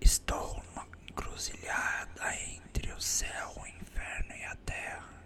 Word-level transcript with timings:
Estou 0.00 0.62
numa 0.64 0.86
encruzilhada 1.08 2.34
entre 2.36 2.92
o 2.92 3.00
céu, 3.00 3.52
o 3.56 3.66
inferno 3.66 4.34
e 4.34 4.44
a 4.44 4.54
terra. 4.56 5.22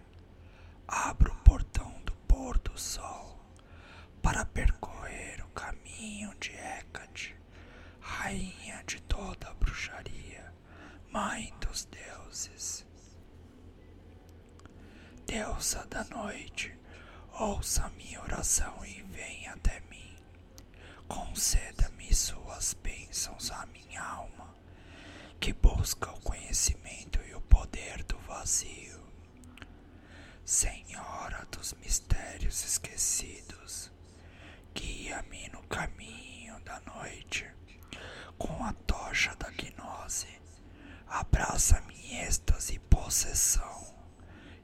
Abro 0.88 1.33
o 1.33 1.37
portão 1.45 1.91
do 2.04 2.12
pôr 2.29 2.59
do 2.59 2.79
sol 2.79 3.38
para 4.22 4.45
percorrer 4.45 5.43
o 5.45 5.48
caminho 5.50 6.35
de 6.37 6.50
Hecate, 6.53 7.37
rainha 8.00 8.83
de 8.87 9.01
toda 9.03 9.49
a 9.49 9.54
bruxaria, 9.54 10.53
mãe 11.11 11.53
dos 11.61 11.85
deuses. 11.87 12.87
Deusa 15.27 15.87
da 15.87 16.05
noite, 16.05 16.77
ouça 17.39 17.89
minha 17.91 18.20
oração 18.23 18.84
e 18.84 19.02
venha 19.02 19.52
até 19.55 19.80
mim. 19.91 20.16
Conceda-me 21.09 22.15
suas 22.15 22.75
bênçãos 22.75 23.51
à 23.51 23.66
minha 23.66 24.02
alma, 24.02 24.52
que 25.42 25.52
busca 25.52 26.09
o 26.12 26.20
conhecimento 26.20 27.20
e 27.28 27.34
o 27.34 27.41
poder 27.41 28.05
do 28.05 28.16
vazio. 28.20 29.02
Senhora 30.45 31.45
dos 31.51 31.73
mistérios 31.74 32.65
esquecidos, 32.65 33.91
guia-me 34.73 35.48
no 35.48 35.60
caminho 35.65 36.60
da 36.60 36.80
noite, 36.82 37.45
com 38.38 38.65
a 38.65 38.73
tocha 38.87 39.34
da 39.34 39.51
gnose, 39.51 40.28
abraça-me 41.09 41.93
em 41.93 42.20
êxtase 42.20 42.77
e 42.77 42.79
possessão 42.79 43.93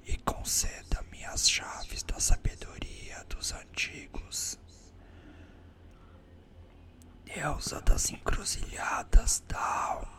e 0.05 0.17
conceda-me 0.19 1.25
as 1.25 1.51
chaves 1.51 2.05
da 2.05 2.21
sabedoria 2.21 3.25
dos 3.25 3.51
antigos. 3.51 4.57
Deusa 7.25 7.81
das 7.81 8.11
encruzilhadas 8.11 9.43
da 9.49 9.59
alma, 9.61 10.18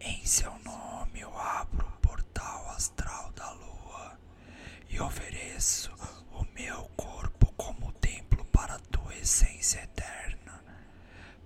em 0.00 0.24
seu 0.24 0.56
nome 0.60 1.20
eu 1.20 1.36
abro 1.38 1.86
o 1.86 1.98
portal 2.00 2.68
astral 2.70 3.30
da 3.32 3.50
lua 3.52 4.18
e 4.88 5.00
ofereço 5.00 5.92
o 6.32 6.44
meu 6.54 6.88
corpo 6.96 7.52
como 7.56 7.92
templo 7.92 8.44
para 8.46 8.78
tua 8.78 9.14
essência 9.16 9.80
eterna, 9.80 10.62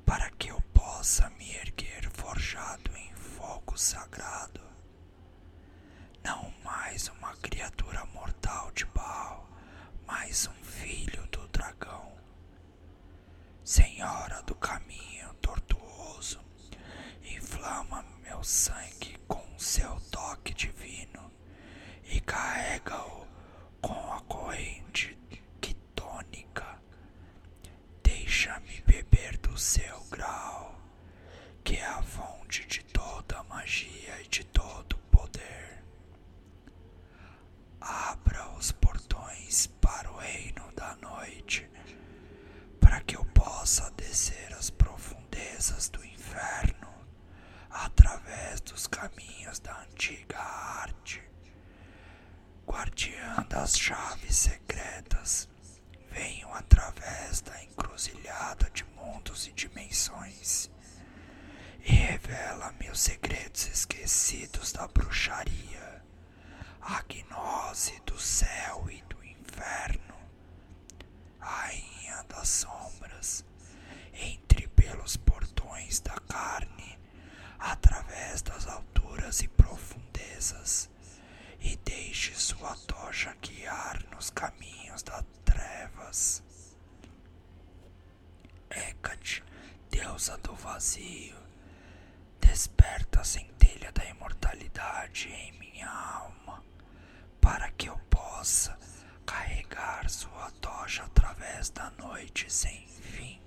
para 0.04 0.30
que 0.30 0.48
eu 0.50 0.60
possa 0.72 1.28
me 1.30 1.52
erguer 1.54 2.08
forjado 2.10 2.90
em 2.96 3.12
fogo 3.14 3.76
sagrado 3.78 4.60
não 6.22 6.52
mais 6.62 7.08
uma 7.08 7.34
criatura 7.36 8.04
mortal 8.06 8.70
de 8.72 8.84
Baal, 8.86 9.48
mas 10.06 10.46
um 10.46 10.64
filho 10.64 11.26
do 11.28 11.46
dragão. 11.48 12.12
Senhora 13.64 14.42
do 14.42 14.54
caminho 14.54 15.32
tortuoso, 15.40 16.40
inflama 17.24 18.04
meu 18.22 18.42
sangue 18.42 19.18
com 19.28 19.58
seu 19.58 20.00
toque 20.10 20.54
divino 20.54 21.30
e 22.04 22.20
carrega-o 22.20 23.26
com 23.80 24.12
a 24.12 24.20
corrente 24.22 25.16
quitônica. 25.60 26.80
Deixa-me 28.02 28.80
beber 28.82 29.36
do 29.38 29.56
seu 29.58 30.00
grau, 30.10 30.78
que 31.64 31.76
é 31.76 31.86
a 31.86 32.02
fonte 32.02 32.66
de 32.66 32.82
toda 32.84 33.42
magia 33.44 34.20
e 34.22 34.28
de 34.28 34.44
todo 34.44 34.96
poder. 35.10 35.82
Abra 37.80 38.50
os 38.52 38.72
portões 38.72 39.66
para 39.80 40.10
o 40.10 40.16
reino 40.16 40.70
da 40.74 40.94
noite, 40.96 41.68
para 42.80 43.00
que 43.02 43.16
eu 43.16 43.24
possa 43.26 43.90
descer 43.92 44.52
as 44.54 44.70
profundezas 44.70 45.88
do 45.88 46.04
inferno 46.04 46.79
através 47.84 48.60
dos 48.60 48.86
caminhos 48.86 49.58
da 49.60 49.80
antiga 49.82 50.38
arte. 50.38 51.22
Guardiã 52.66 53.44
das 53.48 53.76
chaves 53.78 54.36
secretas, 54.36 55.48
venho 56.10 56.52
através 56.54 57.40
da 57.40 57.62
encruzilhada 57.64 58.70
de 58.70 58.84
mundos 58.96 59.46
e 59.46 59.52
dimensões 59.52 60.70
e 61.82 61.92
revela-me 61.92 62.90
os 62.90 63.00
segredos 63.00 63.66
esquecidos 63.66 64.72
da 64.72 64.86
bruxaria 64.86 66.02
a 66.82 67.02
gnose 67.08 68.00
do 68.06 68.18
céu 68.18 68.86
e 68.90 69.02
do 69.02 69.22
inferno, 69.24 70.14
rainha 71.38 72.24
das 72.28 72.48
sombras, 72.48 73.44
entre 74.12 74.66
pelos 74.68 75.16
portões 75.16 76.00
da 76.00 76.18
carne, 76.20 76.98
através 77.60 78.42
das 78.42 78.66
alturas 78.66 79.40
e 79.40 79.48
profundezas, 79.48 80.90
e 81.60 81.76
deixe 81.76 82.34
sua 82.34 82.74
tocha 82.86 83.34
guiar 83.40 84.02
nos 84.12 84.30
caminhos 84.30 85.02
das 85.02 85.24
trevas. 85.44 86.42
Hecate, 88.70 89.42
deusa 89.90 90.36
do 90.38 90.54
vazio, 90.54 91.36
desperta 92.40 93.20
a 93.20 93.24
centelha 93.24 93.92
da 93.92 94.04
imortalidade 94.06 95.28
em 95.28 95.52
minha 95.58 95.88
alma 95.88 96.62
para 97.40 97.70
que 97.72 97.88
eu 97.88 97.98
possa 98.10 98.78
carregar 99.26 100.08
sua 100.08 100.50
tocha 100.60 101.02
através 101.04 101.70
da 101.70 101.90
noite 101.98 102.52
sem 102.52 102.86
fim. 102.86 103.40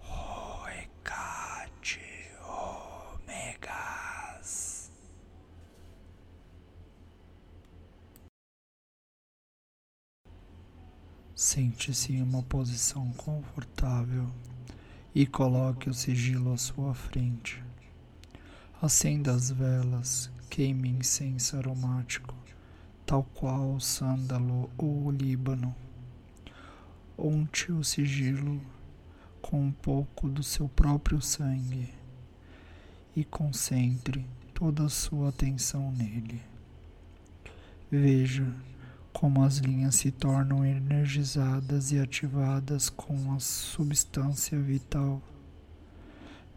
O 0.00 0.68
Hecate 0.68 2.00
Omegas. 3.14 3.72
Sente-se 11.54 12.12
em 12.14 12.20
uma 12.20 12.42
posição 12.42 13.12
confortável 13.12 14.28
e 15.14 15.24
coloque 15.24 15.88
o 15.88 15.94
sigilo 15.94 16.52
à 16.52 16.56
sua 16.56 16.92
frente. 16.94 17.62
Acenda 18.82 19.32
as 19.32 19.52
velas, 19.52 20.28
queime 20.50 20.88
incenso 20.88 21.56
aromático 21.56 22.34
tal 23.06 23.22
qual 23.22 23.72
o 23.72 23.80
sândalo 23.80 24.68
ou 24.76 25.04
o 25.06 25.10
líbano. 25.12 25.72
Unte 27.16 27.70
o 27.70 27.84
sigilo 27.84 28.60
com 29.40 29.66
um 29.66 29.70
pouco 29.70 30.28
do 30.28 30.42
seu 30.42 30.68
próprio 30.68 31.22
sangue 31.22 31.88
e 33.14 33.22
concentre 33.22 34.26
toda 34.52 34.86
a 34.86 34.88
sua 34.88 35.28
atenção 35.28 35.92
nele. 35.92 36.42
Veja 37.88 38.52
como 39.14 39.42
as 39.44 39.58
linhas 39.58 39.94
se 39.94 40.10
tornam 40.10 40.66
energizadas 40.66 41.92
e 41.92 42.00
ativadas 42.00 42.90
com 42.90 43.32
a 43.32 43.38
substância 43.38 44.58
vital. 44.58 45.22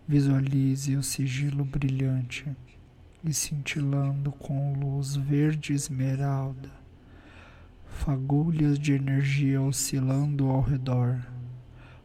Visualize 0.07 0.97
o 0.97 1.03
sigilo 1.03 1.63
brilhante 1.63 2.47
e 3.23 3.31
cintilando 3.31 4.31
com 4.31 4.73
luz 4.73 5.15
verde 5.15 5.71
esmeralda, 5.71 6.71
fagulhas 7.85 8.79
de 8.79 8.93
energia 8.93 9.61
oscilando 9.61 10.49
ao 10.49 10.61
redor. 10.61 11.21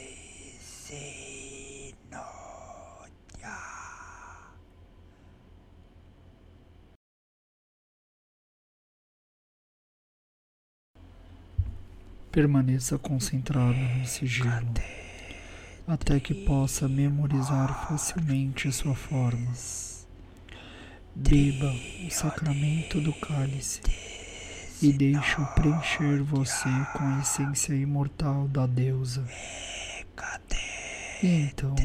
Permaneça 12.34 12.98
concentrado 12.98 13.78
no 13.78 14.04
sigilo. 14.04 14.74
até 15.86 16.18
que 16.18 16.34
possa 16.34 16.88
memorizar 16.88 17.86
facilmente 17.86 18.72
sua 18.72 18.96
forma. 18.96 19.52
Beba 21.14 21.72
o 22.04 22.10
sacramento 22.10 23.00
do 23.00 23.12
cálice 23.12 23.80
e 24.82 24.92
deixe-o 24.92 25.46
preencher 25.54 26.24
você 26.24 26.68
com 26.92 27.04
a 27.04 27.20
essência 27.20 27.72
imortal 27.72 28.48
da 28.48 28.66
deusa. 28.66 29.24
E 31.22 31.26
então, 31.26 31.76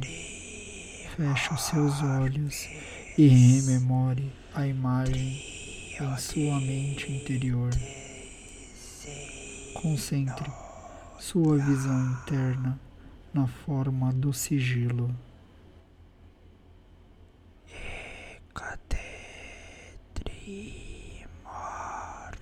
feche 1.16 1.54
os 1.54 1.62
seus 1.62 2.02
olhos 2.02 2.68
e 3.16 3.28
rememore 3.28 4.34
a 4.56 4.66
imagem 4.66 5.44
em 6.02 6.18
sua 6.18 6.60
mente 6.60 7.12
interior. 7.12 7.70
Concentre 9.82 10.52
sua 11.20 11.58
visão 11.58 12.12
interna 12.12 12.78
na 13.34 13.48
forma 13.48 14.12
do 14.12 14.34
sigilo. 14.34 15.10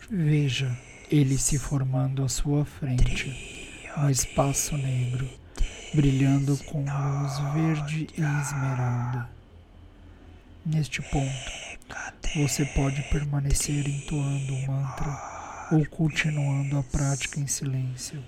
Veja 0.09 0.75
ele 1.11 1.37
se 1.37 1.59
formando 1.59 2.23
à 2.23 2.27
sua 2.27 2.65
frente 2.65 3.85
no 3.95 4.09
espaço 4.09 4.75
negro, 4.75 5.29
brilhando 5.93 6.57
com 6.63 6.79
luz 6.79 7.37
verde 7.53 8.07
e 8.17 8.21
esmeralda. 8.21 9.29
Neste 10.65 11.03
ponto, 11.03 11.51
você 12.35 12.65
pode 12.65 13.03
permanecer 13.11 13.87
entoando 13.87 14.55
o 14.55 14.67
mantra 14.67 15.36
ou 15.71 15.85
continuando 15.85 16.77
a 16.77 16.83
prática 16.83 17.39
em 17.39 17.47
silêncio. 17.47 18.23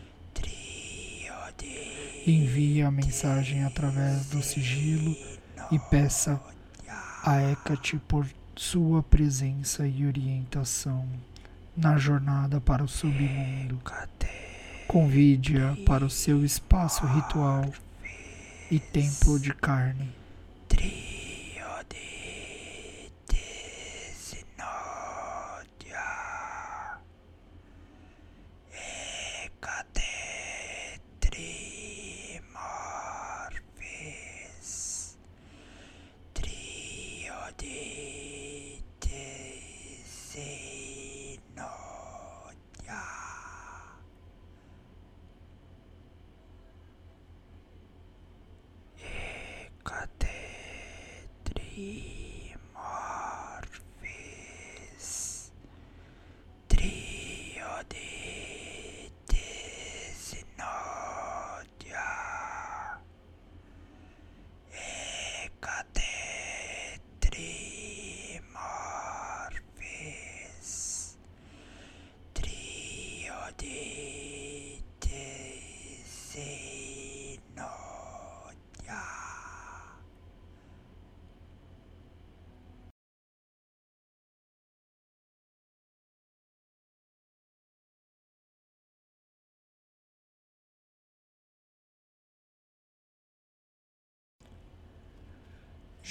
Envie 2.27 2.81
a 2.81 2.91
mensagem 2.91 3.63
através 3.63 4.25
do 4.27 4.43
sigilo 4.43 5.15
e 5.71 5.79
peça 5.79 6.39
a 7.23 7.41
Hecate 7.41 7.97
por 8.07 8.27
sua 8.55 9.01
presença 9.01 9.87
e 9.87 10.05
orientação 10.05 11.07
na 11.75 11.97
jornada 11.97 12.59
para 12.59 12.83
o 12.83 12.87
submundo. 12.87 13.81
Convide-a 14.87 15.75
para 15.85 16.05
o 16.05 16.09
seu 16.09 16.43
espaço 16.43 17.05
ritual 17.05 17.71
e 18.69 18.79
templo 18.79 19.39
de 19.39 19.53
carne. 19.53 20.18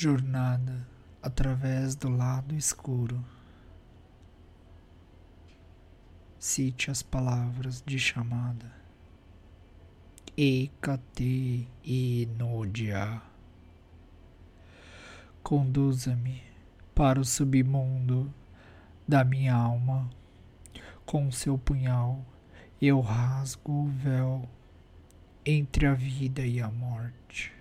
Jornada 0.00 0.86
através 1.20 1.96
do 1.96 2.08
lado 2.08 2.54
escuro. 2.54 3.20
Cite 6.38 6.88
as 6.88 7.02
palavras 7.02 7.82
de 7.84 7.98
chamada. 7.98 8.70
Ekate 10.36 11.68
Inodia. 11.82 13.20
Conduza-me 15.42 16.44
para 16.94 17.18
o 17.18 17.24
submundo 17.24 18.32
da 19.08 19.24
minha 19.24 19.56
alma. 19.56 20.08
Com 21.04 21.28
seu 21.32 21.58
punhal 21.58 22.24
eu 22.80 23.00
rasgo 23.00 23.72
o 23.72 23.88
véu 23.88 24.48
entre 25.44 25.86
a 25.86 25.94
vida 25.94 26.46
e 26.46 26.60
a 26.60 26.70
morte. 26.70 27.57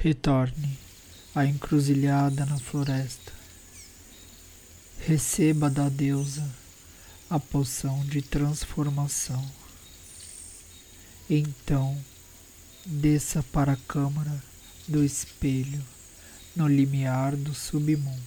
Retorne 0.00 0.78
à 1.34 1.44
encruzilhada 1.44 2.46
na 2.46 2.56
floresta. 2.56 3.32
Receba 5.04 5.68
da 5.68 5.88
deusa 5.88 6.48
a 7.28 7.40
poção 7.40 8.04
de 8.06 8.22
transformação. 8.22 9.44
Então, 11.28 11.98
desça 12.86 13.42
para 13.42 13.72
a 13.72 13.76
câmara 13.76 14.40
do 14.86 15.04
espelho 15.04 15.84
no 16.54 16.68
limiar 16.68 17.34
do 17.34 17.52
submundo. 17.52 18.22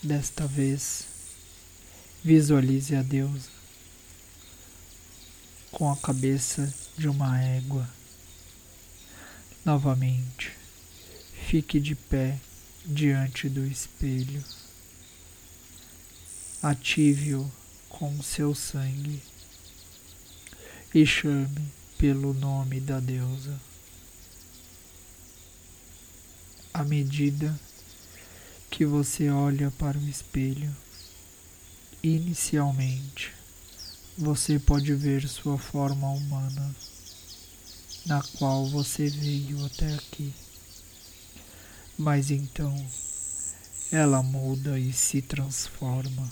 Desta 0.00 0.46
vez, 0.46 1.04
visualize 2.22 2.94
a 2.94 3.02
deusa 3.02 3.50
com 5.72 5.90
a 5.90 5.96
cabeça 5.96 6.72
de 6.96 7.08
uma 7.08 7.42
égua 7.42 7.99
Novamente, 9.62 10.52
fique 11.46 11.78
de 11.78 11.94
pé 11.94 12.40
diante 12.84 13.46
do 13.46 13.66
espelho. 13.66 14.42
Ative-o 16.62 17.50
com 17.90 18.22
seu 18.22 18.54
sangue 18.54 19.22
e 20.94 21.04
chame 21.04 21.68
pelo 21.98 22.32
nome 22.32 22.80
da 22.80 23.00
deusa. 23.00 23.60
À 26.72 26.82
medida 26.82 27.58
que 28.70 28.86
você 28.86 29.28
olha 29.28 29.70
para 29.72 29.98
o 29.98 30.08
espelho, 30.08 30.74
inicialmente 32.02 33.34
você 34.16 34.58
pode 34.58 34.94
ver 34.94 35.28
sua 35.28 35.58
forma 35.58 36.08
humana 36.08 36.74
na 38.06 38.22
qual 38.38 38.66
você 38.66 39.08
veio 39.08 39.64
até 39.66 39.94
aqui. 39.94 40.32
Mas 41.98 42.30
então 42.30 42.74
ela 43.92 44.22
muda 44.22 44.78
e 44.78 44.92
se 44.92 45.20
transforma. 45.20 46.28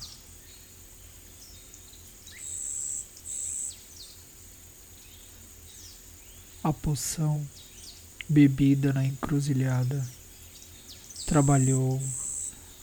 A 6.62 6.72
poção 6.72 7.46
bebida 8.28 8.92
na 8.92 9.04
encruzilhada 9.04 10.08
trabalhou 11.26 12.00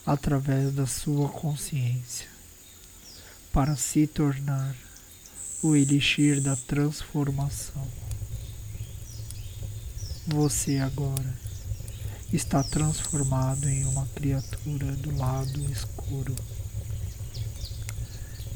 através 0.04 0.72
da 0.74 0.86
sua 0.86 1.28
consciência 1.28 2.28
para 3.52 3.74
se 3.76 4.06
tornar 4.06 4.76
o 5.62 5.74
elixir 5.74 6.40
da 6.40 6.54
transformação. 6.54 8.05
Você 10.28 10.78
agora 10.78 11.32
está 12.32 12.60
transformado 12.60 13.68
em 13.68 13.84
uma 13.84 14.04
criatura 14.08 14.90
do 14.96 15.16
lado 15.16 15.70
escuro. 15.70 16.34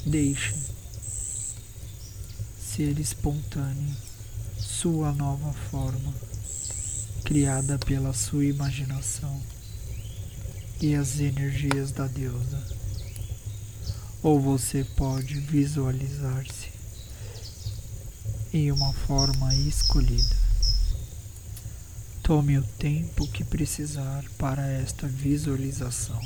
Deixe 0.04 0.52
ser 2.58 2.98
espontâneo 2.98 3.96
sua 4.58 5.12
nova 5.12 5.52
forma 5.70 6.12
criada 7.24 7.78
pela 7.78 8.12
sua 8.12 8.44
imaginação 8.44 9.40
e 10.80 10.96
as 10.96 11.20
energias 11.20 11.92
da 11.92 12.08
deusa. 12.08 12.66
Ou 14.24 14.40
você 14.40 14.82
pode 14.96 15.34
visualizar-se 15.38 16.72
em 18.52 18.72
uma 18.72 18.92
forma 18.92 19.54
escolhida. 19.54 20.39
Tome 22.30 22.56
o 22.58 22.62
tempo 22.62 23.26
que 23.26 23.42
precisar 23.42 24.22
para 24.38 24.64
esta 24.64 25.04
visualização. 25.04 26.20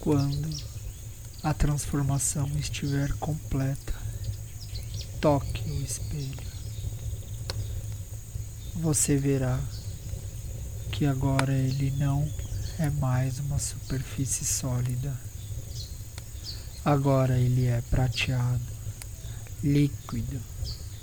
Quando 0.00 0.48
a 1.42 1.52
transformação 1.52 2.48
estiver 2.56 3.12
completa, 3.14 3.92
toque 5.20 5.70
o 5.70 5.82
espelho. 5.82 6.48
Você 8.76 9.18
verá 9.18 9.60
que 10.92 11.04
agora 11.04 11.52
ele 11.52 11.90
não 11.98 12.26
é 12.78 12.88
mais 12.88 13.38
uma 13.38 13.58
superfície 13.58 14.46
sólida. 14.46 15.27
Agora 16.88 17.38
ele 17.38 17.66
é 17.66 17.82
prateado, 17.90 18.64
líquido 19.62 20.40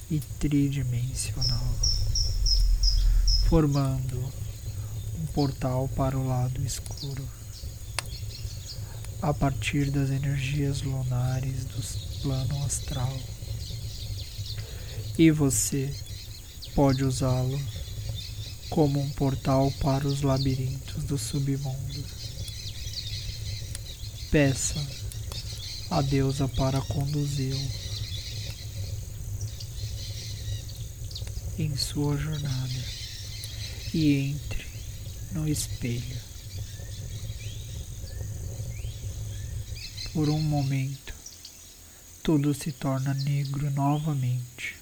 e 0.09 0.19
tridimensional, 0.39 1.75
formando 3.47 4.17
um 5.19 5.27
portal 5.27 5.87
para 5.89 6.17
o 6.17 6.27
lado 6.27 6.59
escuro 6.65 7.23
a 9.21 9.31
partir 9.31 9.91
das 9.91 10.09
energias 10.09 10.81
lunares 10.81 11.65
do 11.65 12.21
plano 12.23 12.65
astral. 12.65 13.15
E 15.19 15.29
você 15.29 15.95
pode 16.73 17.03
usá-lo 17.03 17.61
como 18.71 18.99
um 18.99 19.09
portal 19.11 19.71
para 19.83 20.07
os 20.07 20.23
labirintos 20.23 21.03
do 21.03 21.15
submundo. 21.15 22.03
Peça 24.31 25.04
a 25.89 26.01
deusa 26.01 26.47
para 26.47 26.81
conduzi-lo 26.81 27.85
em 31.57 31.75
sua 31.77 32.17
jornada 32.17 32.83
e 33.93 34.31
entre 34.31 34.65
no 35.31 35.47
espelho. 35.47 36.21
Por 40.11 40.29
um 40.29 40.41
momento, 40.41 41.13
tudo 42.23 42.53
se 42.53 42.71
torna 42.71 43.13
negro 43.13 43.69
novamente. 43.71 44.75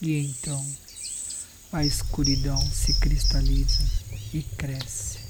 E 0.00 0.18
então 0.18 0.76
a 1.72 1.84
escuridão 1.84 2.58
se 2.70 2.98
cristaliza 3.00 3.84
e 4.32 4.42
cresce 4.42 5.25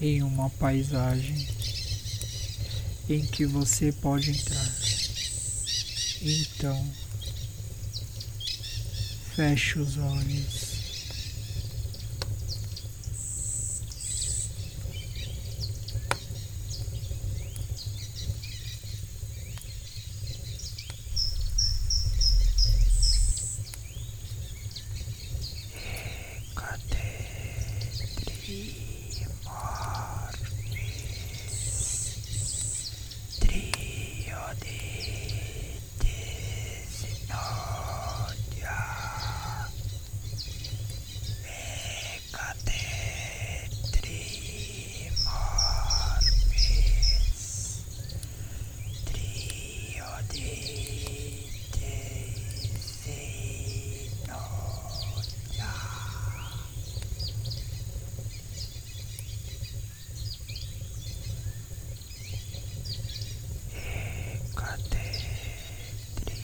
em 0.00 0.22
uma 0.22 0.48
paisagem 0.50 1.46
em 3.08 3.26
que 3.26 3.44
você 3.44 3.92
pode 3.92 4.30
entrar. 4.30 4.72
Então, 6.22 6.92
feche 9.34 9.78
os 9.78 9.98
olhos. 9.98 10.69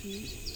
Thank 0.07 0.31
you. 0.51 0.56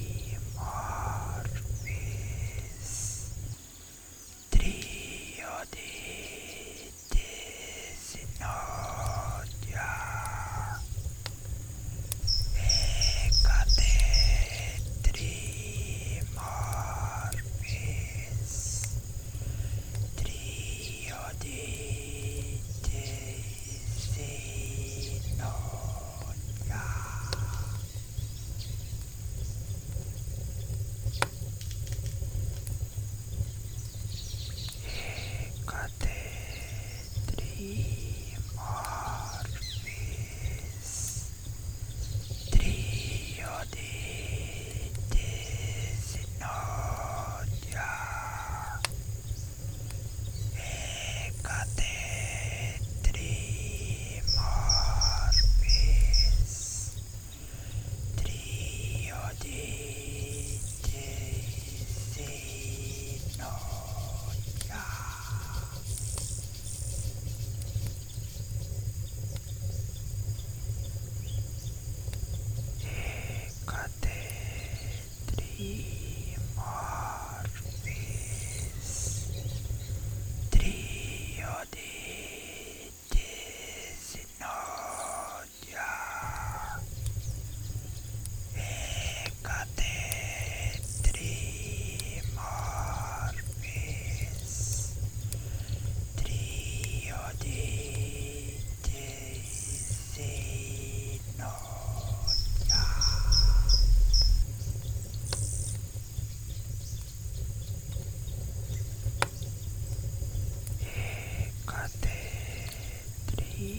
seguimos. 75.61 76.90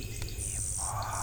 Dream. 0.03 1.22